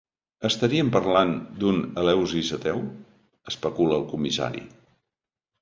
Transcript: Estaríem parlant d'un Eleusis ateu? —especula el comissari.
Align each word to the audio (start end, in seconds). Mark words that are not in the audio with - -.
Estaríem 0.47 0.87
parlant 0.95 1.33
d'un 1.63 1.83
Eleusis 2.03 2.49
ateu? 2.57 2.83
—especula 2.87 4.03
el 4.03 4.11
comissari. 4.15 4.65